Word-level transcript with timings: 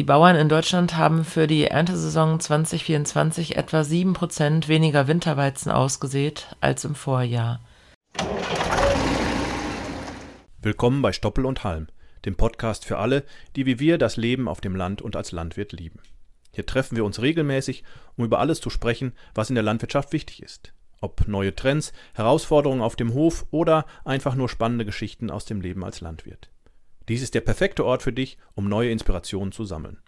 Die 0.00 0.04
Bauern 0.04 0.34
in 0.34 0.48
Deutschland 0.48 0.96
haben 0.96 1.26
für 1.26 1.46
die 1.46 1.66
Erntesaison 1.66 2.40
2024 2.40 3.56
etwa 3.58 3.84
7 3.84 4.14
Prozent 4.14 4.66
weniger 4.66 5.08
Winterweizen 5.08 5.70
ausgesät 5.70 6.56
als 6.62 6.86
im 6.86 6.94
Vorjahr. 6.94 7.60
Willkommen 10.62 11.02
bei 11.02 11.12
Stoppel 11.12 11.44
und 11.44 11.64
Halm, 11.64 11.88
dem 12.24 12.34
Podcast 12.34 12.86
für 12.86 12.96
alle, 12.96 13.24
die 13.56 13.66
wie 13.66 13.78
wir 13.78 13.98
das 13.98 14.16
Leben 14.16 14.48
auf 14.48 14.62
dem 14.62 14.74
Land 14.74 15.02
und 15.02 15.16
als 15.16 15.32
Landwirt 15.32 15.72
lieben. 15.72 16.00
Hier 16.50 16.64
treffen 16.64 16.96
wir 16.96 17.04
uns 17.04 17.20
regelmäßig, 17.20 17.84
um 18.16 18.24
über 18.24 18.38
alles 18.38 18.62
zu 18.62 18.70
sprechen, 18.70 19.12
was 19.34 19.50
in 19.50 19.54
der 19.54 19.64
Landwirtschaft 19.64 20.14
wichtig 20.14 20.42
ist. 20.42 20.72
Ob 21.02 21.28
neue 21.28 21.54
Trends, 21.54 21.92
Herausforderungen 22.14 22.80
auf 22.80 22.96
dem 22.96 23.12
Hof 23.12 23.44
oder 23.50 23.84
einfach 24.06 24.34
nur 24.34 24.48
spannende 24.48 24.86
Geschichten 24.86 25.30
aus 25.30 25.44
dem 25.44 25.60
Leben 25.60 25.84
als 25.84 26.00
Landwirt. 26.00 26.48
Dies 27.10 27.22
ist 27.22 27.34
der 27.34 27.40
perfekte 27.40 27.84
Ort 27.84 28.04
für 28.04 28.12
dich, 28.12 28.38
um 28.54 28.68
neue 28.68 28.92
Inspirationen 28.92 29.50
zu 29.50 29.64
sammeln. 29.64 29.98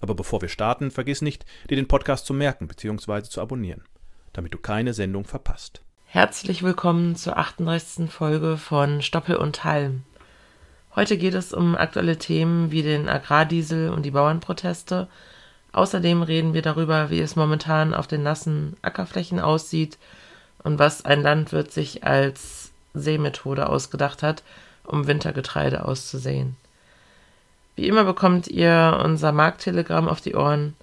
Aber 0.00 0.14
bevor 0.14 0.40
wir 0.40 0.48
starten, 0.48 0.90
vergiss 0.90 1.20
nicht, 1.20 1.44
dir 1.68 1.76
den 1.76 1.86
Podcast 1.86 2.24
zu 2.24 2.32
merken 2.32 2.66
bzw. 2.66 3.24
zu 3.24 3.42
abonnieren, 3.42 3.84
damit 4.32 4.54
du 4.54 4.58
keine 4.58 4.94
Sendung 4.94 5.26
verpasst. 5.26 5.82
Herzlich 6.06 6.62
willkommen 6.62 7.14
zur 7.14 7.36
38. 7.36 8.10
Folge 8.10 8.56
von 8.56 9.02
Stoppel 9.02 9.36
und 9.36 9.64
Halm. 9.64 10.04
Heute 10.96 11.18
geht 11.18 11.34
es 11.34 11.52
um 11.52 11.76
aktuelle 11.76 12.16
Themen 12.16 12.70
wie 12.70 12.82
den 12.82 13.06
Agrardiesel 13.10 13.90
und 13.90 14.06
die 14.06 14.12
Bauernproteste. 14.12 15.08
Außerdem 15.72 16.22
reden 16.22 16.54
wir 16.54 16.62
darüber, 16.62 17.10
wie 17.10 17.20
es 17.20 17.36
momentan 17.36 17.92
auf 17.92 18.06
den 18.06 18.22
nassen 18.22 18.78
Ackerflächen 18.80 19.40
aussieht 19.40 19.98
und 20.62 20.78
was 20.78 21.04
ein 21.04 21.20
Landwirt 21.20 21.70
sich 21.70 22.02
als 22.04 22.72
Seemethode 22.94 23.68
ausgedacht 23.68 24.22
hat, 24.22 24.42
um 24.84 25.06
Wintergetreide 25.06 25.86
auszusehen. 25.86 26.56
Wie 27.76 27.88
immer 27.88 28.04
bekommt 28.04 28.46
ihr 28.46 29.00
unser 29.04 29.32
Markttelegramm 29.32 30.08
auf 30.08 30.20
die 30.20 30.34
Ohren. 30.34 30.74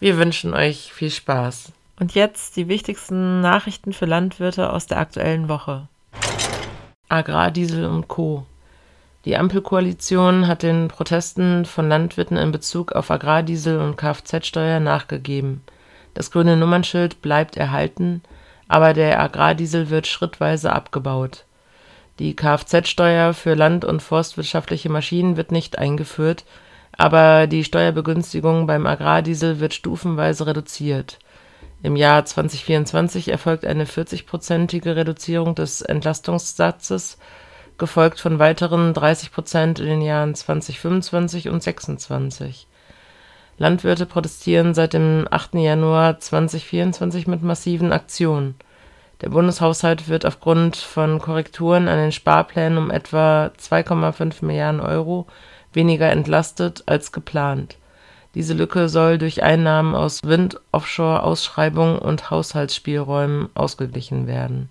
Wir 0.00 0.16
wünschen 0.16 0.54
euch 0.54 0.92
viel 0.92 1.10
Spaß. 1.10 1.72
Und 2.00 2.14
jetzt 2.14 2.56
die 2.56 2.68
wichtigsten 2.68 3.40
Nachrichten 3.40 3.92
für 3.92 4.06
Landwirte 4.06 4.72
aus 4.72 4.86
der 4.86 4.98
aktuellen 4.98 5.48
Woche. 5.48 5.88
Agrardiesel 7.08 7.86
und 7.86 8.08
Co. 8.08 8.46
Die 9.24 9.36
Ampelkoalition 9.36 10.46
hat 10.46 10.62
den 10.62 10.88
Protesten 10.88 11.64
von 11.64 11.88
Landwirten 11.88 12.36
in 12.36 12.52
Bezug 12.52 12.92
auf 12.92 13.10
Agrardiesel 13.10 13.78
und 13.80 13.96
Kfz-Steuer 13.96 14.80
nachgegeben. 14.80 15.62
Das 16.14 16.30
grüne 16.30 16.56
Nummernschild 16.56 17.20
bleibt 17.20 17.56
erhalten, 17.56 18.22
aber 18.68 18.94
der 18.94 19.20
Agrardiesel 19.20 19.90
wird 19.90 20.06
schrittweise 20.06 20.72
abgebaut. 20.72 21.44
Die 22.18 22.34
Kfz-Steuer 22.34 23.32
für 23.32 23.54
land- 23.54 23.84
und 23.84 24.02
forstwirtschaftliche 24.02 24.88
Maschinen 24.88 25.36
wird 25.36 25.52
nicht 25.52 25.78
eingeführt, 25.78 26.44
aber 26.96 27.46
die 27.46 27.62
Steuerbegünstigung 27.62 28.66
beim 28.66 28.86
Agrardiesel 28.86 29.60
wird 29.60 29.72
stufenweise 29.72 30.46
reduziert. 30.46 31.18
Im 31.80 31.94
Jahr 31.94 32.24
2024 32.24 33.28
erfolgt 33.28 33.64
eine 33.64 33.84
40-prozentige 33.84 34.96
Reduzierung 34.96 35.54
des 35.54 35.80
Entlastungssatzes, 35.80 37.18
gefolgt 37.78 38.18
von 38.18 38.40
weiteren 38.40 38.94
30 38.94 39.30
Prozent 39.30 39.78
in 39.78 39.86
den 39.86 40.02
Jahren 40.02 40.34
2025 40.34 41.48
und 41.48 41.62
2026. 41.62 42.66
Landwirte 43.58 44.06
protestieren 44.06 44.74
seit 44.74 44.92
dem 44.92 45.28
8. 45.30 45.54
Januar 45.54 46.18
2024 46.18 47.28
mit 47.28 47.42
massiven 47.42 47.92
Aktionen. 47.92 48.56
Der 49.20 49.30
Bundeshaushalt 49.30 50.08
wird 50.08 50.24
aufgrund 50.24 50.76
von 50.76 51.18
Korrekturen 51.18 51.88
an 51.88 51.98
den 51.98 52.12
Sparplänen 52.12 52.78
um 52.78 52.90
etwa 52.90 53.50
2,5 53.58 54.44
Milliarden 54.44 54.80
Euro 54.80 55.26
weniger 55.72 56.10
entlastet 56.10 56.84
als 56.86 57.10
geplant. 57.10 57.78
Diese 58.36 58.54
Lücke 58.54 58.88
soll 58.88 59.18
durch 59.18 59.42
Einnahmen 59.42 59.96
aus 59.96 60.22
Wind-, 60.22 60.60
Offshore-Ausschreibungen 60.70 61.98
und 61.98 62.30
Haushaltsspielräumen 62.30 63.48
ausgeglichen 63.54 64.28
werden. 64.28 64.68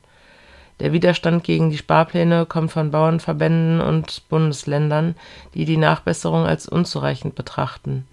Der 0.79 0.93
Widerstand 0.93 1.43
gegen 1.43 1.69
die 1.69 1.77
Sparpläne 1.77 2.45
kommt 2.45 2.71
von 2.71 2.91
Bauernverbänden 2.91 3.81
und 3.81 4.29
Bundesländern, 4.29 5.15
die 5.55 5.65
die 5.65 5.77
Nachbesserung 5.77 6.45
als 6.45 6.69
unzureichend 6.69 7.35
betrachten 7.35 8.07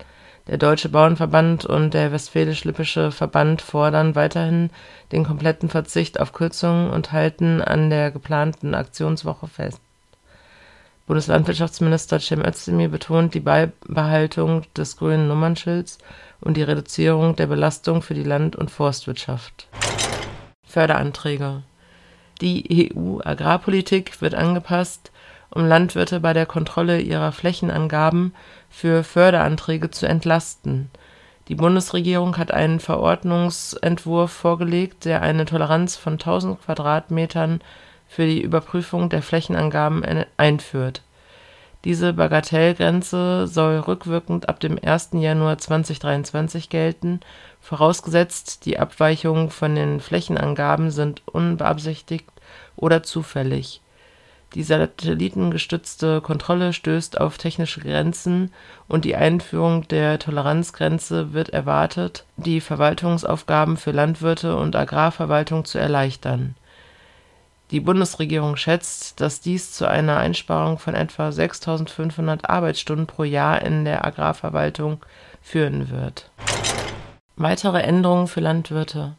der 0.46 0.58
Deutsche 0.58 0.90
Bauernverband 0.90 1.64
und 1.64 1.94
der 1.94 2.12
Westfälisch-Lippische 2.12 3.10
Verband 3.10 3.62
fordern 3.62 4.14
weiterhin 4.14 4.70
den 5.10 5.24
kompletten 5.24 5.70
Verzicht 5.70 6.20
auf 6.20 6.32
Kürzungen 6.32 6.90
und 6.90 7.12
halten 7.12 7.62
an 7.62 7.88
der 7.88 8.10
geplanten 8.10 8.74
Aktionswoche 8.74 9.46
fest. 9.46 9.80
Bundeslandwirtschaftsminister 11.06 12.18
Cem 12.18 12.44
Özdemir 12.44 12.88
betont 12.88 13.34
die 13.34 13.40
Beibehaltung 13.40 14.62
des 14.76 14.96
grünen 14.96 15.28
Nummernschilds 15.28 15.98
und 16.40 16.56
die 16.56 16.62
Reduzierung 16.62 17.36
der 17.36 17.46
Belastung 17.46 18.02
für 18.02 18.14
die 18.14 18.22
Land- 18.22 18.56
und 18.56 18.70
Forstwirtschaft. 18.70 19.68
Förderanträge 20.66 21.62
Die 22.40 22.90
EU-Agrarpolitik 22.94 24.20
wird 24.20 24.34
angepasst, 24.34 25.10
um 25.54 25.64
Landwirte 25.64 26.20
bei 26.20 26.32
der 26.32 26.46
Kontrolle 26.46 27.00
ihrer 27.00 27.32
Flächenangaben 27.32 28.34
für 28.68 29.04
Förderanträge 29.04 29.90
zu 29.90 30.06
entlasten. 30.06 30.90
Die 31.48 31.54
Bundesregierung 31.54 32.36
hat 32.38 32.50
einen 32.50 32.80
Verordnungsentwurf 32.80 34.32
vorgelegt, 34.32 35.04
der 35.04 35.22
eine 35.22 35.44
Toleranz 35.44 35.94
von 35.96 36.14
1000 36.14 36.60
Quadratmetern 36.62 37.60
für 38.08 38.26
die 38.26 38.42
Überprüfung 38.42 39.08
der 39.10 39.22
Flächenangaben 39.22 40.04
einführt. 40.36 41.02
Diese 41.84 42.14
Bagatellgrenze 42.14 43.46
soll 43.46 43.78
rückwirkend 43.78 44.48
ab 44.48 44.58
dem 44.58 44.78
1. 44.82 45.10
Januar 45.12 45.58
2023 45.58 46.70
gelten, 46.70 47.20
vorausgesetzt 47.60 48.64
die 48.64 48.78
Abweichungen 48.78 49.50
von 49.50 49.74
den 49.74 50.00
Flächenangaben 50.00 50.90
sind 50.90 51.22
unbeabsichtigt 51.26 52.30
oder 52.76 53.02
zufällig 53.02 53.82
die 54.54 54.62
satellitengestützte 54.62 56.20
Kontrolle 56.20 56.72
stößt 56.72 57.20
auf 57.20 57.38
technische 57.38 57.80
Grenzen 57.80 58.52
und 58.86 59.04
die 59.04 59.16
Einführung 59.16 59.88
der 59.88 60.18
Toleranzgrenze 60.18 61.32
wird 61.32 61.48
erwartet, 61.50 62.24
die 62.36 62.60
Verwaltungsaufgaben 62.60 63.76
für 63.76 63.90
Landwirte 63.90 64.56
und 64.56 64.76
Agrarverwaltung 64.76 65.64
zu 65.64 65.78
erleichtern. 65.78 66.54
Die 67.70 67.80
Bundesregierung 67.80 68.56
schätzt, 68.56 69.20
dass 69.20 69.40
dies 69.40 69.72
zu 69.72 69.88
einer 69.88 70.18
Einsparung 70.18 70.78
von 70.78 70.94
etwa 70.94 71.30
6.500 71.30 72.46
Arbeitsstunden 72.46 73.06
pro 73.06 73.24
Jahr 73.24 73.62
in 73.62 73.84
der 73.84 74.04
Agrarverwaltung 74.04 75.00
führen 75.42 75.90
wird. 75.90 76.30
Weitere 77.36 77.80
Änderungen 77.80 78.28
für 78.28 78.40
Landwirte 78.40 79.16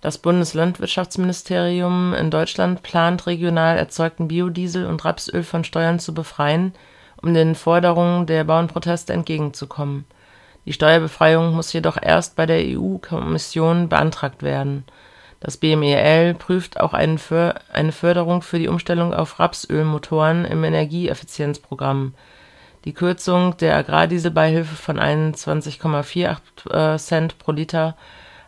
das 0.00 0.18
Bundeslandwirtschaftsministerium 0.18 2.14
in 2.14 2.30
Deutschland 2.30 2.82
plant, 2.82 3.26
regional 3.26 3.78
erzeugten 3.78 4.28
Biodiesel 4.28 4.86
und 4.86 5.04
Rapsöl 5.04 5.42
von 5.42 5.64
Steuern 5.64 5.98
zu 5.98 6.14
befreien, 6.14 6.74
um 7.22 7.34
den 7.34 7.54
Forderungen 7.54 8.26
der 8.26 8.44
Bauernproteste 8.44 9.12
entgegenzukommen. 9.12 10.04
Die 10.66 10.72
Steuerbefreiung 10.72 11.54
muss 11.54 11.72
jedoch 11.72 11.96
erst 12.00 12.36
bei 12.36 12.44
der 12.44 12.58
EU-Kommission 12.58 13.88
beantragt 13.88 14.42
werden. 14.42 14.84
Das 15.40 15.56
BMEL 15.56 16.34
prüft 16.34 16.80
auch 16.80 16.92
eine 16.92 17.92
Förderung 17.92 18.42
für 18.42 18.58
die 18.58 18.68
Umstellung 18.68 19.14
auf 19.14 19.38
Rapsölmotoren 19.38 20.44
im 20.44 20.64
Energieeffizienzprogramm. 20.64 22.14
Die 22.84 22.94
Kürzung 22.94 23.56
der 23.58 23.76
Agrardieselbeihilfe 23.76 24.76
von 24.76 24.98
21,48 24.98 26.98
Cent 26.98 27.38
pro 27.38 27.52
Liter 27.52 27.96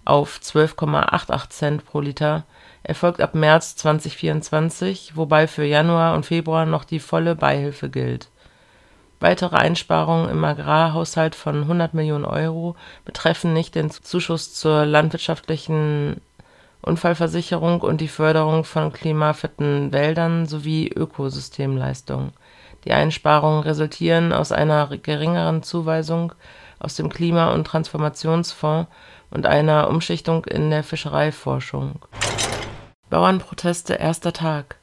auf 0.09 0.41
12,88 0.43 1.51
Cent 1.51 1.85
pro 1.85 2.01
Liter 2.01 2.45
erfolgt 2.83 3.21
ab 3.21 3.35
März 3.35 3.77
2024, 3.77 5.17
wobei 5.17 5.47
für 5.47 5.65
Januar 5.65 6.15
und 6.15 6.25
Februar 6.27 6.65
noch 6.65 6.85
die 6.85 7.01
volle 7.01 7.35
Beihilfe 7.35 7.91
gilt. 7.91 8.31
Weitere 9.21 9.57
Einsparungen 9.57 10.31
im 10.31 10.45
Agrarhaushalt 10.45 11.35
von 11.35 11.63
100 11.63 11.93
Millionen 11.93 12.25
Euro 12.25 12.77
betreffen 13.05 13.53
nicht 13.53 13.75
den 13.75 13.91
Zuschuss 13.91 14.55
zur 14.55 14.87
landwirtschaftlichen 14.87 16.21
Unfallversicherung 16.81 17.81
und 17.81 18.01
die 18.01 18.09
Förderung 18.09 18.65
von 18.65 18.93
klimafitten 18.93 19.93
Wäldern 19.93 20.47
sowie 20.47 20.89
Ökosystemleistungen. 20.89 22.33
Die 22.85 22.93
Einsparungen 22.93 23.65
resultieren 23.65 24.33
aus 24.33 24.53
einer 24.53 24.87
geringeren 24.97 25.65
Zuweisung 25.65 26.33
aus 26.79 26.95
dem 26.95 27.09
Klima- 27.09 27.53
und 27.53 27.67
Transformationsfonds 27.67 28.89
und 29.31 29.47
einer 29.47 29.89
Umschichtung 29.89 30.45
in 30.45 30.71
der 30.71 30.83
Fischereiforschung. 30.83 32.05
Bauernproteste 33.11 33.95
erster 33.95 34.33
Tag. 34.33 34.77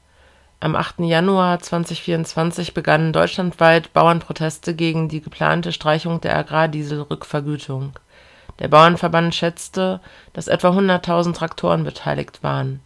Am 0.60 0.76
8. 0.76 1.00
Januar 1.00 1.60
2024 1.60 2.74
begannen 2.74 3.14
deutschlandweit 3.14 3.94
Bauernproteste 3.94 4.74
gegen 4.74 5.10
die 5.10 5.22
geplante 5.22 5.72
Streichung 5.72 6.22
der 6.22 6.38
Agrardieselrückvergütung. 6.38 7.94
Der 8.60 8.68
Bauernverband 8.70 9.36
schätzte, 9.36 10.00
dass 10.34 10.48
etwa 10.48 10.70
100.000 10.70 11.34
Traktoren 11.34 11.84
beteiligt 11.84 12.42
waren 12.42 12.80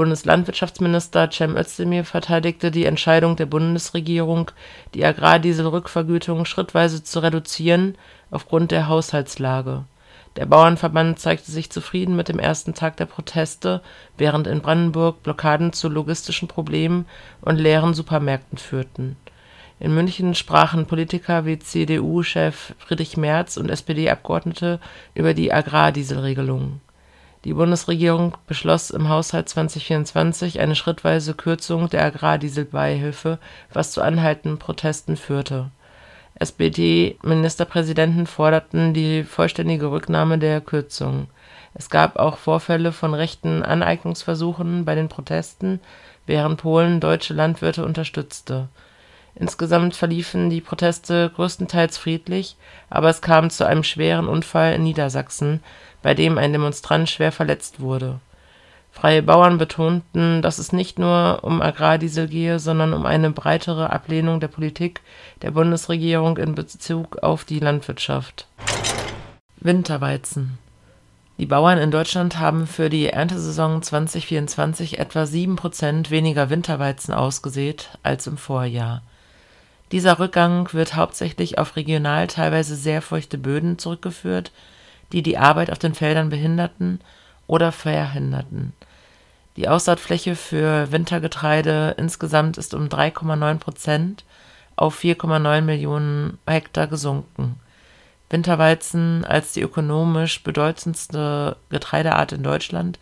Bundeslandwirtschaftsminister 0.00 1.30
Cem 1.30 1.58
Özdemir 1.58 2.06
verteidigte 2.06 2.70
die 2.70 2.86
Entscheidung 2.86 3.36
der 3.36 3.44
Bundesregierung, 3.44 4.50
die 4.94 5.04
Agrardieselrückvergütung 5.04 6.46
schrittweise 6.46 7.04
zu 7.04 7.18
reduzieren, 7.18 7.98
aufgrund 8.30 8.70
der 8.70 8.88
Haushaltslage. 8.88 9.84
Der 10.36 10.46
Bauernverband 10.46 11.18
zeigte 11.18 11.50
sich 11.50 11.70
zufrieden 11.70 12.14
mit 12.14 12.28
dem 12.28 12.38
ersten 12.38 12.72
Tag 12.72 12.96
der 12.96 13.06
Proteste, 13.06 13.82
während 14.16 14.46
in 14.46 14.60
Brandenburg 14.60 15.22
Blockaden 15.22 15.72
zu 15.72 15.88
logistischen 15.88 16.46
Problemen 16.46 17.06
und 17.40 17.56
leeren 17.56 17.94
Supermärkten 17.94 18.56
führten. 18.56 19.16
In 19.80 19.94
München 19.94 20.34
sprachen 20.34 20.86
Politiker 20.86 21.46
wie 21.46 21.58
CDU-Chef 21.58 22.74
Friedrich 22.78 23.16
Merz 23.16 23.56
und 23.56 23.70
SPD-Abgeordnete 23.70 24.78
über 25.14 25.34
die 25.34 25.52
Agrardieselregelung. 25.52 26.80
Die 27.44 27.54
Bundesregierung 27.54 28.36
beschloss 28.46 28.90
im 28.90 29.08
Haushalt 29.08 29.48
2024 29.48 30.60
eine 30.60 30.76
schrittweise 30.76 31.32
Kürzung 31.32 31.88
der 31.88 32.04
Agrardieselbeihilfe, 32.04 33.38
was 33.72 33.92
zu 33.92 34.02
anhaltenden 34.02 34.58
Protesten 34.58 35.16
führte. 35.16 35.70
SPD-Ministerpräsidenten 36.36 38.26
forderten 38.26 38.94
die 38.94 39.24
vollständige 39.24 39.90
Rücknahme 39.90 40.38
der 40.38 40.60
Kürzung. 40.60 41.26
Es 41.74 41.90
gab 41.90 42.16
auch 42.16 42.36
Vorfälle 42.36 42.92
von 42.92 43.14
rechten 43.14 43.62
Aneignungsversuchen 43.62 44.84
bei 44.84 44.94
den 44.94 45.08
Protesten, 45.08 45.80
während 46.26 46.60
Polen 46.60 47.00
deutsche 47.00 47.34
Landwirte 47.34 47.84
unterstützte. 47.84 48.68
Insgesamt 49.34 49.94
verliefen 49.94 50.50
die 50.50 50.60
Proteste 50.60 51.30
größtenteils 51.34 51.98
friedlich, 51.98 52.56
aber 52.88 53.08
es 53.10 53.22
kam 53.22 53.50
zu 53.50 53.66
einem 53.66 53.84
schweren 53.84 54.26
Unfall 54.26 54.74
in 54.74 54.82
Niedersachsen, 54.82 55.62
bei 56.02 56.14
dem 56.14 56.38
ein 56.38 56.52
Demonstrant 56.52 57.08
schwer 57.08 57.32
verletzt 57.32 57.80
wurde. 57.80 58.20
Freie 58.92 59.22
Bauern 59.22 59.56
betonten, 59.58 60.42
dass 60.42 60.58
es 60.58 60.72
nicht 60.72 60.98
nur 60.98 61.40
um 61.42 61.62
Agrardiesel 61.62 62.28
gehe, 62.28 62.58
sondern 62.58 62.92
um 62.92 63.06
eine 63.06 63.30
breitere 63.30 63.90
Ablehnung 63.90 64.40
der 64.40 64.48
Politik 64.48 65.00
der 65.42 65.52
Bundesregierung 65.52 66.36
in 66.36 66.54
Bezug 66.54 67.18
auf 67.22 67.44
die 67.44 67.60
Landwirtschaft. 67.60 68.46
Winterweizen 69.58 70.58
Die 71.38 71.46
Bauern 71.46 71.78
in 71.78 71.90
Deutschland 71.90 72.38
haben 72.38 72.66
für 72.66 72.90
die 72.90 73.08
Erntesaison 73.08 73.82
2024 73.82 74.98
etwa 74.98 75.24
7 75.24 75.56
Prozent 75.56 76.10
weniger 76.10 76.50
Winterweizen 76.50 77.14
ausgesät 77.14 77.90
als 78.02 78.26
im 78.26 78.36
Vorjahr. 78.36 79.02
Dieser 79.92 80.18
Rückgang 80.18 80.72
wird 80.72 80.94
hauptsächlich 80.94 81.58
auf 81.58 81.76
regional 81.76 82.26
teilweise 82.26 82.76
sehr 82.76 83.02
feuchte 83.02 83.38
Böden 83.38 83.78
zurückgeführt 83.78 84.52
die 85.12 85.22
die 85.22 85.38
Arbeit 85.38 85.70
auf 85.70 85.78
den 85.78 85.94
Feldern 85.94 86.30
behinderten 86.30 87.00
oder 87.46 87.72
verhinderten. 87.72 88.72
Die 89.56 89.68
Aussaatfläche 89.68 90.36
für 90.36 90.90
Wintergetreide 90.92 91.94
insgesamt 91.98 92.56
ist 92.56 92.72
um 92.72 92.88
3,9 92.88 93.58
Prozent 93.58 94.24
auf 94.76 94.98
4,9 94.98 95.60
Millionen 95.62 96.38
Hektar 96.46 96.86
gesunken. 96.86 97.60
Winterweizen 98.30 99.24
als 99.24 99.52
die 99.52 99.60
ökonomisch 99.60 100.42
bedeutendste 100.44 101.56
Getreideart 101.68 102.32
in 102.32 102.42
Deutschland 102.42 102.98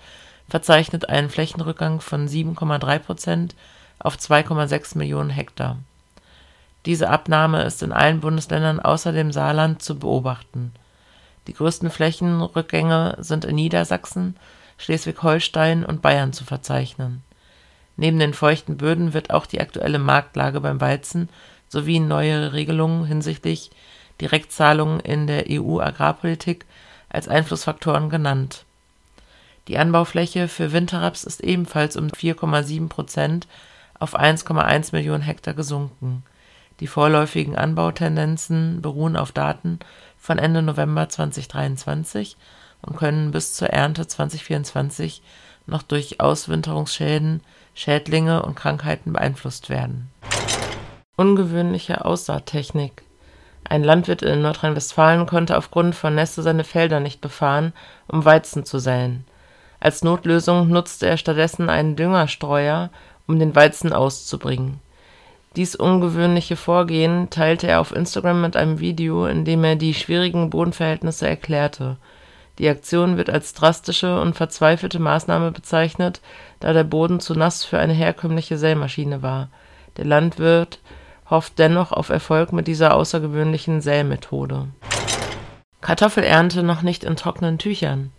verzeichnet 0.49 1.09
einen 1.09 1.29
Flächenrückgang 1.29 2.01
von 2.01 2.27
7,3 2.27 2.99
Prozent 2.99 3.55
auf 3.99 4.17
2,6 4.17 4.97
Millionen 4.97 5.31
Hektar. 5.31 5.77
Diese 6.87 7.11
Abnahme 7.11 7.63
ist 7.65 7.83
in 7.83 7.93
allen 7.93 8.21
Bundesländern 8.21 8.81
außer 8.81 9.13
dem 9.13 9.31
Saarland 9.31 9.83
zu 9.83 9.99
beobachten 9.99 10.73
die 11.49 11.55
größten 11.55 11.91
Flächenrückgänge 11.91 13.17
sind 13.19 13.45
in 13.45 13.57
Niedersachsen, 13.57 14.37
Schleswig-Holstein 14.77 15.85
und 15.85 16.03
Bayern 16.03 16.33
zu 16.33 16.45
verzeichnen. 16.45 17.23
Neben 17.97 18.19
den 18.19 18.35
feuchten 18.35 18.77
Böden 18.77 19.15
wird 19.15 19.31
auch 19.31 19.47
die 19.47 19.61
aktuelle 19.61 19.99
Marktlage 19.99 20.61
beim 20.61 20.81
Weizen 20.81 21.29
sowie 21.69 22.01
neue 22.01 22.53
Regelungen 22.53 23.07
hinsichtlich 23.07 23.71
Direktzahlungen 24.21 25.01
in 25.01 25.27
der 25.27 25.47
EU-Agrarpolitik 25.51 26.67
als 27.09 27.29
Einflussfaktoren 27.29 28.11
genannt. 28.11 28.65
Die 29.69 29.79
Anbaufläche 29.79 30.49
für 30.49 30.73
Winterraps 30.73 31.25
ist 31.25 31.41
ebenfalls 31.43 31.97
um 31.97 32.09
4,7 32.09 32.89
Prozent 32.89 33.47
auf 33.99 34.19
1,1 34.19 34.95
Millionen 34.95 35.23
Hektar 35.23 35.55
gesunken. 35.55 36.25
Die 36.81 36.87
vorläufigen 36.87 37.57
Anbautendenzen 37.57 38.81
beruhen 38.81 39.17
auf 39.17 39.33
Daten 39.33 39.81
von 40.29 40.39
Ende 40.39 40.61
November 40.61 41.09
2023 41.09 42.37
und 42.83 42.99
können 42.99 43.31
bis 43.31 43.55
zur 43.55 43.71
Ernte 43.71 44.07
2024 44.07 45.23
noch 45.65 45.83
durch 45.83 46.21
Auswinterungsschäden, 46.21 47.41
Schädlinge 47.75 48.43
und 48.43 48.55
Krankheiten 48.55 49.15
beeinflusst 49.15 49.71
werden. 49.71 50.11
Ungewöhnliche 51.17 52.05
Aussaattechnik 52.05 53.05
Ein 53.65 53.83
Landwirt 53.83 54.21
in 54.21 54.43
Nordrhein-Westfalen 54.43 55.25
konnte 55.25 55.57
aufgrund 55.57 55.95
von 55.95 56.15
Nässe 56.15 56.43
seine 56.43 56.65
Felder 56.65 57.01
nicht 57.01 57.23
befahren, 57.23 57.73
um 58.07 58.27
Weizen 58.27 58.67
zu 58.67 58.79
säen. 58.79 59.25
Als 59.81 60.05
Notlösung 60.05 60.69
nutzte 60.69 61.07
er 61.07 61.17
stattdessen 61.17 61.71
einen 61.71 61.97
Düngerstreuer, 61.97 62.91
um 63.27 63.39
den 63.39 63.57
Weizen 63.57 63.95
auszubringen 63.95 64.79
dies 65.57 65.75
ungewöhnliche 65.75 66.57
Vorgehen 66.57 67.31
teilte 67.31 67.67
er 67.67 67.81
auf 67.81 67.95
Instagram 67.95 68.41
mit 68.41 68.57
einem 68.57 68.81
Video, 68.81 69.27
in 69.27 69.45
dem 69.45 69.65
er 69.65 69.77
die 69.77 69.95
schwierigen 69.95 70.51
Bodenverhältnisse 70.51 71.29
erklärte. 71.29 71.97
Die 72.59 72.69
Aktion 72.69 73.17
wird 73.17 73.31
als 73.31 73.55
drastische 73.55 74.21
und 74.21 74.35
verzweifelte 74.35 74.99
Maßnahme 74.99 75.53
bezeichnet, 75.53 76.21
da 76.61 76.73
der 76.73 76.85
Boden 76.85 77.21
zu 77.21 77.35
nass 77.35 77.65
für 77.65 77.79
eine 77.79 77.93
herkömmliche 77.93 78.59
Sämaschine 78.59 79.23
war. 79.23 79.49
Der 79.97 80.05
Landwirt 80.05 80.81
hofft 81.31 81.59
dennoch 81.59 81.93
auf 81.93 82.09
Erfolg 82.09 82.53
mit 82.53 82.67
dieser 82.67 82.95
außergewöhnlichen 82.95 83.81
Sämethode. 83.81 84.69
Kartoffelernte 85.81 86.63
noch 86.63 86.83
nicht 86.83 87.05
in 87.05 87.17
trockenen 87.17 87.59
Tüchern. 87.59 88.11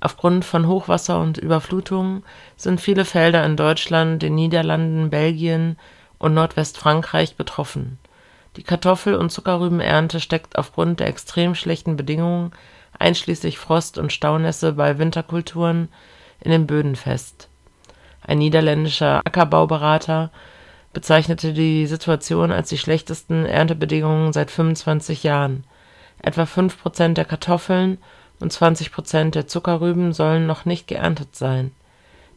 Aufgrund 0.00 0.44
von 0.44 0.68
Hochwasser 0.68 1.20
und 1.20 1.38
Überflutungen 1.38 2.24
sind 2.56 2.80
viele 2.80 3.04
Felder 3.04 3.44
in 3.44 3.56
Deutschland, 3.56 4.22
den 4.22 4.34
Niederlanden, 4.34 5.10
Belgien 5.10 5.76
und 6.18 6.34
Nordwestfrankreich 6.34 7.36
betroffen. 7.36 7.98
Die 8.56 8.62
Kartoffel 8.62 9.16
und 9.16 9.30
Zuckerrübenernte 9.30 10.20
steckt 10.20 10.56
aufgrund 10.56 11.00
der 11.00 11.08
extrem 11.08 11.54
schlechten 11.54 11.96
Bedingungen 11.96 12.52
einschließlich 12.98 13.58
Frost 13.58 13.98
und 13.98 14.12
Staunässe 14.12 14.72
bei 14.72 14.98
Winterkulturen 14.98 15.88
in 16.40 16.50
den 16.50 16.66
Böden 16.66 16.96
fest. 16.96 17.48
Ein 18.22 18.38
niederländischer 18.38 19.20
Ackerbauberater 19.24 20.30
bezeichnete 20.92 21.52
die 21.52 21.86
Situation 21.86 22.52
als 22.52 22.68
die 22.68 22.78
schlechtesten 22.78 23.44
Erntebedingungen 23.44 24.32
seit 24.32 24.50
25 24.50 25.24
Jahren. 25.24 25.64
Etwa 26.22 26.46
5 26.46 26.80
Prozent 26.80 27.18
der 27.18 27.24
Kartoffeln 27.24 27.98
und 28.40 28.52
20 28.52 28.92
Prozent 28.92 29.34
der 29.34 29.46
Zuckerrüben 29.46 30.12
sollen 30.12 30.46
noch 30.46 30.64
nicht 30.64 30.86
geerntet 30.86 31.36
sein. 31.36 31.72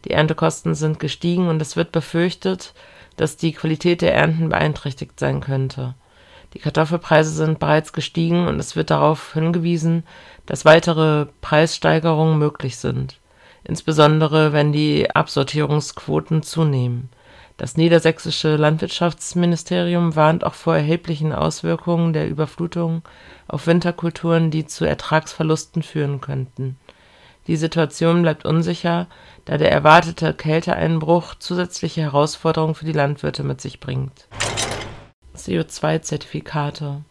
Die 0.05 0.11
Erntekosten 0.11 0.75
sind 0.75 0.99
gestiegen 0.99 1.47
und 1.47 1.61
es 1.61 1.75
wird 1.75 1.91
befürchtet 1.91 2.73
dass 3.17 3.35
die 3.35 3.51
Qualität 3.51 4.01
der 4.01 4.15
Ernten 4.15 4.49
beeinträchtigt 4.49 5.19
sein 5.19 5.41
könnte. 5.41 5.95
Die 6.53 6.59
Kartoffelpreise 6.59 7.31
sind 7.31 7.59
bereits 7.59 7.91
gestiegen 7.91 8.47
und 8.47 8.59
es 8.59 8.75
wird 8.75 8.89
darauf 8.89 9.33
hingewiesen, 9.33 10.03
dass 10.45 10.63
weitere 10.63 11.25
Preissteigerungen 11.41 12.39
möglich 12.39 12.77
sind, 12.77 13.19
insbesondere 13.63 14.53
wenn 14.53 14.71
die 14.71 15.13
Absortierungsquoten 15.13 16.43
zunehmen. 16.43 17.09
Das 17.57 17.75
niedersächsische 17.75 18.55
Landwirtschaftsministerium 18.55 20.15
warnt 20.15 20.43
auch 20.43 20.53
vor 20.53 20.75
erheblichen 20.75 21.33
Auswirkungen 21.33 22.13
der 22.13 22.29
Überflutung 22.29 23.01
auf 23.47 23.65
Winterkulturen, 23.65 24.51
die 24.51 24.67
zu 24.67 24.85
Ertragsverlusten 24.85 25.81
führen 25.81 26.21
könnten. 26.21 26.77
Die 27.47 27.55
Situation 27.55 28.21
bleibt 28.21 28.45
unsicher, 28.45 29.07
da 29.45 29.57
der 29.57 29.71
erwartete 29.71 30.33
Kälteeinbruch 30.33 31.35
zusätzliche 31.35 32.01
Herausforderungen 32.01 32.75
für 32.75 32.85
die 32.85 32.91
Landwirte 32.91 33.43
mit 33.43 33.61
sich 33.61 33.79
bringt. 33.79 34.27
CO2-Zertifikate 35.35 37.01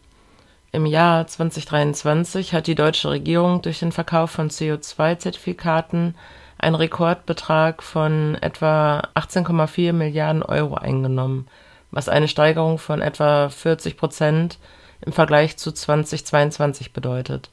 Im 0.71 0.85
Jahr 0.85 1.25
2023 1.25 2.53
hat 2.53 2.67
die 2.67 2.75
deutsche 2.75 3.09
Regierung 3.09 3.63
durch 3.63 3.79
den 3.79 3.91
Verkauf 3.91 4.29
von 4.29 4.49
CO2-Zertifikaten 4.49 6.13
einen 6.59 6.75
Rekordbetrag 6.75 7.81
von 7.81 8.35
etwa 8.41 9.07
18,4 9.15 9.91
Milliarden 9.93 10.43
Euro 10.43 10.75
eingenommen, 10.75 11.47
was 11.89 12.09
eine 12.09 12.27
Steigerung 12.27 12.77
von 12.77 13.01
etwa 13.01 13.49
40 13.49 13.97
Prozent 13.97 14.59
im 15.01 15.13
Vergleich 15.13 15.57
zu 15.57 15.71
2022 15.71 16.93
bedeutet 16.93 17.49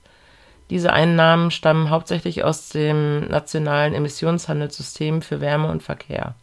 diese 0.70 0.92
Einnahmen 0.92 1.50
stammen 1.50 1.90
hauptsächlich 1.90 2.42
aus 2.44 2.70
dem 2.70 3.28
nationalen 3.28 3.94
Emissionshandelssystem 3.94 5.22
für 5.22 5.40
Wärme 5.40 5.68
und 5.68 5.82
Verkehr. 5.82 6.34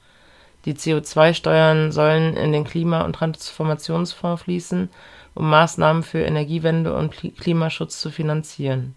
Die 0.66 0.76
CO2-Steuern 0.76 1.92
sollen 1.92 2.38
in 2.38 2.52
den 2.52 2.64
Klima 2.64 3.02
und 3.02 3.14
Transformationsfonds 3.14 4.44
fließen, 4.44 4.90
um 5.34 5.50
Maßnahmen 5.50 6.04
für 6.04 6.20
Energiewende 6.20 6.96
und 6.96 7.16
Klimaschutz 7.38 8.00
zu 8.00 8.12
finanzieren. 8.12 8.96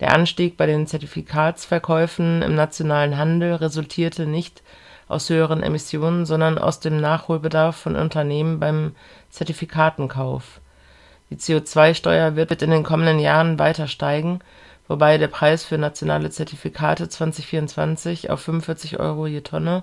Der 0.00 0.14
Anstieg 0.14 0.56
bei 0.56 0.66
den 0.66 0.86
Zertifikatsverkäufen 0.86 2.42
im 2.42 2.54
nationalen 2.54 3.18
Handel 3.18 3.54
resultierte 3.54 4.26
nicht 4.26 4.62
aus 5.08 5.28
höheren 5.28 5.62
Emissionen, 5.62 6.24
sondern 6.24 6.56
aus 6.58 6.80
dem 6.80 7.00
Nachholbedarf 7.00 7.76
von 7.76 7.96
Unternehmen 7.96 8.60
beim 8.60 8.94
Zertifikatenkauf. 9.30 10.60
Die 11.30 11.36
CO2-Steuer 11.36 12.36
wird 12.36 12.62
in 12.62 12.70
den 12.70 12.84
kommenden 12.84 13.18
Jahren 13.18 13.58
weiter 13.58 13.86
steigen, 13.86 14.40
wobei 14.86 15.18
der 15.18 15.28
Preis 15.28 15.64
für 15.64 15.76
nationale 15.76 16.30
Zertifikate 16.30 17.08
2024 17.08 18.30
auf 18.30 18.40
45 18.40 18.98
Euro 18.98 19.26
je 19.26 19.42
Tonne 19.42 19.82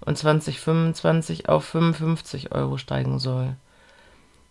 und 0.00 0.16
2025 0.16 1.48
auf 1.48 1.64
55 1.64 2.52
Euro 2.52 2.76
steigen 2.78 3.18
soll. 3.18 3.56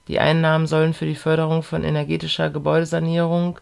Die 0.09 0.19
Einnahmen 0.19 0.67
sollen 0.67 0.93
für 0.93 1.05
die 1.05 1.15
Förderung 1.15 1.63
von 1.63 1.83
energetischer 1.83 2.49
Gebäudesanierung, 2.49 3.59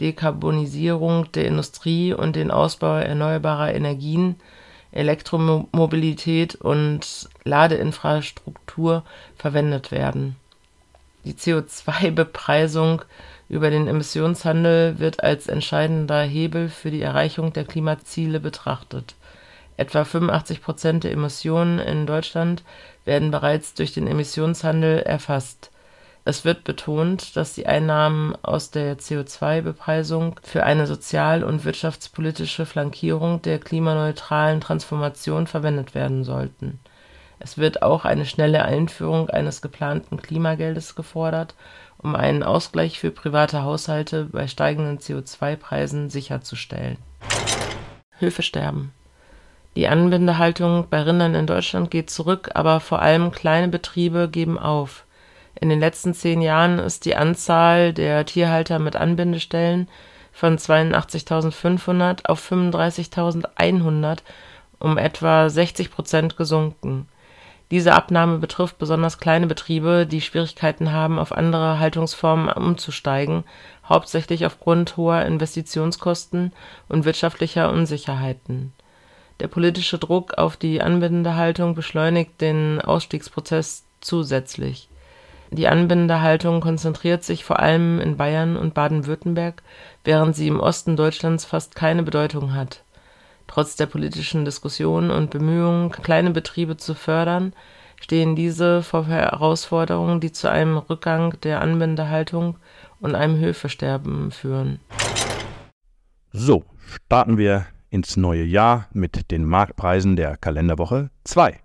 Dekarbonisierung 0.00 1.30
der 1.32 1.46
Industrie 1.46 2.12
und 2.12 2.34
den 2.34 2.50
Ausbau 2.50 2.96
erneuerbarer 2.96 3.72
Energien, 3.72 4.36
Elektromobilität 4.90 6.56
und 6.56 7.28
Ladeinfrastruktur 7.44 9.04
verwendet 9.36 9.92
werden. 9.92 10.36
Die 11.24 11.34
CO2-Bepreisung 11.34 13.02
über 13.48 13.70
den 13.70 13.88
Emissionshandel 13.88 14.98
wird 14.98 15.22
als 15.22 15.46
entscheidender 15.46 16.22
Hebel 16.22 16.68
für 16.68 16.90
die 16.90 17.02
Erreichung 17.02 17.52
der 17.52 17.64
Klimaziele 17.64 18.40
betrachtet. 18.40 19.14
Etwa 19.76 20.04
85 20.04 20.62
Prozent 20.62 21.04
der 21.04 21.12
Emissionen 21.12 21.78
in 21.78 22.06
Deutschland 22.06 22.62
werden 23.04 23.30
bereits 23.30 23.74
durch 23.74 23.92
den 23.92 24.06
Emissionshandel 24.06 25.00
erfasst. 25.00 25.70
Es 26.26 26.44
wird 26.44 26.64
betont, 26.64 27.36
dass 27.36 27.54
die 27.54 27.66
Einnahmen 27.66 28.34
aus 28.42 28.70
der 28.70 28.98
CO2-Bepreisung 28.98 30.40
für 30.42 30.64
eine 30.64 30.86
sozial 30.86 31.44
und 31.44 31.64
wirtschaftspolitische 31.64 32.64
Flankierung 32.64 33.42
der 33.42 33.58
klimaneutralen 33.58 34.60
Transformation 34.60 35.46
verwendet 35.46 35.94
werden 35.94 36.24
sollten. 36.24 36.78
Es 37.38 37.58
wird 37.58 37.82
auch 37.82 38.04
eine 38.04 38.26
schnelle 38.26 38.64
Einführung 38.64 39.28
eines 39.30 39.62
geplanten 39.62 40.20
Klimageldes 40.20 40.94
gefordert, 40.94 41.54
um 41.98 42.14
einen 42.14 42.42
Ausgleich 42.42 42.98
für 42.98 43.10
private 43.10 43.62
Haushalte 43.62 44.26
bei 44.26 44.46
steigenden 44.46 44.98
CO2-Preisen 44.98 46.10
sicherzustellen. 46.10 46.98
Höfe 48.18 48.42
sterben. 48.42 48.92
Die 49.76 49.88
Anbindehaltung 49.88 50.86
bei 50.88 51.02
Rindern 51.02 51.34
in 51.34 51.46
Deutschland 51.46 51.90
geht 51.90 52.08
zurück, 52.08 52.50
aber 52.54 52.78
vor 52.78 53.02
allem 53.02 53.32
kleine 53.32 53.68
Betriebe 53.68 54.28
geben 54.28 54.58
auf. 54.58 55.04
In 55.60 55.68
den 55.68 55.80
letzten 55.80 56.14
zehn 56.14 56.42
Jahren 56.42 56.78
ist 56.78 57.04
die 57.04 57.16
Anzahl 57.16 57.92
der 57.92 58.24
Tierhalter 58.26 58.78
mit 58.78 58.96
Anbindestellen 58.96 59.88
von 60.32 60.58
82.500 60.58 62.26
auf 62.26 62.50
35.100 62.50 64.18
um 64.78 64.98
etwa 64.98 65.48
60 65.48 65.90
Prozent 65.90 66.36
gesunken. 66.36 67.08
Diese 67.70 67.94
Abnahme 67.94 68.38
betrifft 68.38 68.78
besonders 68.78 69.18
kleine 69.18 69.46
Betriebe, 69.46 70.06
die 70.06 70.20
Schwierigkeiten 70.20 70.92
haben, 70.92 71.18
auf 71.18 71.32
andere 71.32 71.78
Haltungsformen 71.78 72.48
umzusteigen, 72.48 73.44
hauptsächlich 73.88 74.46
aufgrund 74.46 74.96
hoher 74.96 75.22
Investitionskosten 75.22 76.52
und 76.88 77.04
wirtschaftlicher 77.04 77.70
Unsicherheiten. 77.70 78.72
Der 79.40 79.48
politische 79.48 79.98
Druck 79.98 80.34
auf 80.34 80.56
die 80.56 80.80
Anbindehaltung 80.80 81.74
beschleunigt 81.74 82.40
den 82.40 82.80
Ausstiegsprozess 82.80 83.84
zusätzlich 84.00 84.88
die 85.54 85.68
Anbindehaltung 85.68 86.60
konzentriert 86.60 87.22
sich 87.22 87.44
vor 87.44 87.60
allem 87.60 88.00
in 88.00 88.16
Bayern 88.16 88.56
und 88.56 88.74
Baden-Württemberg, 88.74 89.62
während 90.02 90.34
sie 90.34 90.48
im 90.48 90.58
Osten 90.58 90.96
Deutschlands 90.96 91.44
fast 91.44 91.76
keine 91.76 92.02
Bedeutung 92.02 92.54
hat. 92.54 92.82
Trotz 93.46 93.76
der 93.76 93.86
politischen 93.86 94.44
Diskussionen 94.44 95.10
und 95.10 95.30
Bemühungen, 95.30 95.90
kleine 95.90 96.30
Betriebe 96.30 96.76
zu 96.76 96.94
fördern, 96.94 97.52
stehen 98.00 98.36
diese 98.36 98.82
vor 98.82 99.06
Herausforderungen, 99.06 100.20
die 100.20 100.32
zu 100.32 100.50
einem 100.50 100.76
Rückgang 100.76 101.38
der 101.42 101.60
Anbindehaltung 101.60 102.56
und 103.00 103.14
einem 103.14 103.38
Höfesterben 103.38 104.30
führen. 104.30 104.80
So, 106.32 106.64
starten 107.06 107.38
wir 107.38 107.66
ins 107.90 108.16
neue 108.16 108.44
Jahr 108.44 108.88
mit 108.92 109.30
den 109.30 109.44
Marktpreisen 109.44 110.16
der 110.16 110.36
Kalenderwoche 110.36 111.10
2. 111.24 111.60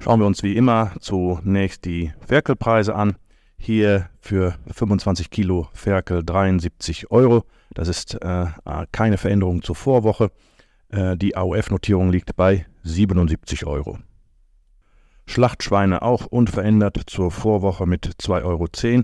Schauen 0.00 0.20
wir 0.20 0.26
uns 0.26 0.42
wie 0.42 0.56
immer 0.56 0.92
zunächst 1.00 1.84
die 1.84 2.12
Ferkelpreise 2.26 2.94
an. 2.94 3.16
Hier 3.58 4.08
für 4.20 4.54
25 4.70 5.30
Kilo 5.30 5.68
Ferkel 5.72 6.22
73 6.24 7.10
Euro. 7.10 7.44
Das 7.74 7.88
ist 7.88 8.14
äh, 8.22 8.46
keine 8.92 9.18
Veränderung 9.18 9.62
zur 9.62 9.74
Vorwoche. 9.74 10.30
Äh, 10.88 11.16
die 11.16 11.36
AOF-Notierung 11.36 12.10
liegt 12.10 12.36
bei 12.36 12.66
77 12.82 13.66
Euro. 13.66 13.98
Schlachtschweine 15.26 16.02
auch 16.02 16.26
unverändert 16.26 17.02
zur 17.06 17.30
Vorwoche 17.30 17.86
mit 17.86 18.06
2,10 18.06 18.44
Euro 18.44 19.02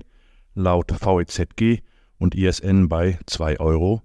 laut 0.55 0.93
VEZG 0.93 1.83
und 2.19 2.35
ISN 2.35 2.89
bei 2.89 3.19
2,12 3.29 3.61
Euro. 3.61 4.03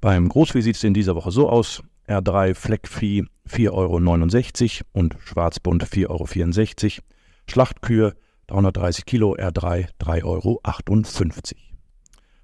Beim 0.00 0.28
Großvieh 0.28 0.62
sieht 0.62 0.76
es 0.76 0.84
in 0.84 0.94
dieser 0.94 1.14
Woche 1.14 1.30
so 1.30 1.48
aus. 1.48 1.82
R3 2.08 2.54
Fleckvieh 2.54 3.24
4,69 3.48 3.70
Euro 3.72 4.86
und 4.92 5.16
Schwarzbund 5.24 5.84
4,64 5.84 6.08
Euro. 6.08 7.04
Schlachtkühe 7.48 8.14
330 8.48 9.06
Kilo 9.06 9.34
R3 9.36 9.88
3,58 10.00 10.24
Euro. 10.24 10.60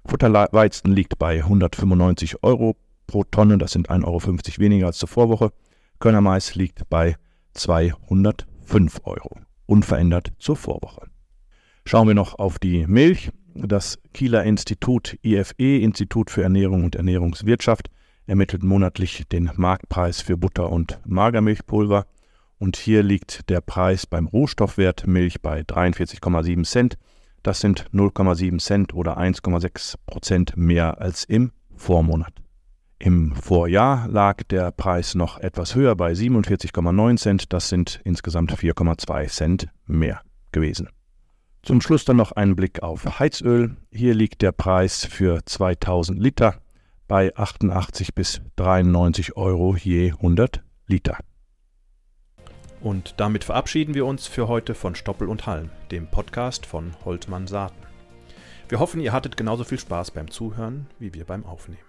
Futterweizen 0.05 0.93
liegt 0.93 1.19
bei 1.19 1.43
195 1.43 2.41
Euro 2.43 2.77
pro 3.09 3.23
Tonne, 3.23 3.57
das 3.57 3.71
sind 3.71 3.89
1,50 3.89 4.05
Euro 4.05 4.59
weniger 4.59 4.85
als 4.85 4.99
zur 4.99 5.09
Vorwoche. 5.09 5.51
Körnermais 5.99 6.53
liegt 6.53 6.87
bei 6.91 7.15
205 7.53 9.01
Euro, 9.03 9.39
unverändert 9.65 10.31
zur 10.37 10.55
Vorwoche. 10.55 11.07
Schauen 11.85 12.07
wir 12.07 12.13
noch 12.13 12.37
auf 12.37 12.59
die 12.59 12.85
Milch. 12.85 13.31
Das 13.55 13.97
Kieler 14.13 14.43
Institut 14.43 15.17
IFE, 15.23 15.79
Institut 15.79 16.29
für 16.29 16.43
Ernährung 16.43 16.83
und 16.83 16.95
Ernährungswirtschaft, 16.95 17.89
ermittelt 18.27 18.61
monatlich 18.61 19.27
den 19.27 19.49
Marktpreis 19.55 20.21
für 20.21 20.37
Butter 20.37 20.71
und 20.71 20.99
Magermilchpulver. 21.05 22.05
Und 22.59 22.77
hier 22.77 23.01
liegt 23.01 23.49
der 23.49 23.61
Preis 23.61 24.05
beim 24.05 24.27
Rohstoffwert 24.27 25.07
Milch 25.07 25.41
bei 25.41 25.61
43,7 25.61 26.63
Cent. 26.63 26.99
Das 27.41 27.59
sind 27.59 27.89
0,7 27.91 28.59
Cent 28.59 28.93
oder 28.93 29.17
1,6 29.17 29.95
Prozent 30.05 30.55
mehr 30.55 31.01
als 31.01 31.23
im 31.23 31.51
Vormonat. 31.75 32.33
Im 33.01 33.33
Vorjahr 33.33 34.09
lag 34.09 34.43
der 34.43 34.71
Preis 34.71 35.15
noch 35.15 35.37
etwas 35.37 35.73
höher 35.73 35.95
bei 35.95 36.11
47,9 36.11 37.17
Cent. 37.17 37.53
Das 37.53 37.69
sind 37.69 38.01
insgesamt 38.03 38.51
4,2 38.51 39.27
Cent 39.29 39.69
mehr 39.85 40.21
gewesen. 40.51 40.89
Zum 41.63 41.79
Schluss 41.79 42.03
dann 42.03 42.17
noch 42.17 42.33
ein 42.33 42.57
Blick 42.57 42.83
auf 42.83 43.19
Heizöl. 43.19 43.77
Hier 43.89 44.13
liegt 44.13 44.41
der 44.41 44.51
Preis 44.51 45.05
für 45.05 45.45
2000 45.45 46.19
Liter 46.19 46.55
bei 47.07 47.33
88 47.37 48.13
bis 48.13 48.41
93 48.57 49.37
Euro 49.37 49.77
je 49.77 50.11
100 50.11 50.61
Liter. 50.87 51.17
Und 52.81 53.15
damit 53.17 53.45
verabschieden 53.45 53.93
wir 53.93 54.05
uns 54.05 54.27
für 54.27 54.49
heute 54.49 54.75
von 54.75 54.95
Stoppel 54.95 55.29
und 55.29 55.47
Halm, 55.47 55.69
dem 55.91 56.07
Podcast 56.07 56.65
von 56.65 56.93
Holtmann 57.05 57.47
Saaten. 57.47 57.81
Wir 58.67 58.79
hoffen, 58.79 58.99
ihr 58.99 59.13
hattet 59.13 59.37
genauso 59.37 59.63
viel 59.63 59.79
Spaß 59.79 60.11
beim 60.11 60.29
Zuhören 60.29 60.87
wie 60.99 61.13
wir 61.13 61.23
beim 61.23 61.45
Aufnehmen. 61.45 61.88